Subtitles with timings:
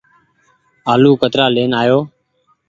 [0.93, 1.99] آلو ڪترآ لين آئو۔